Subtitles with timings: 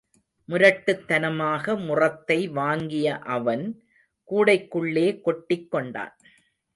[0.49, 3.83] முரட்டுத் தனமாக முறத்தை வாங்கிய அவன்,
[4.31, 6.17] கூடைக்குள்ளே கொட்டிக் கொண்டான்.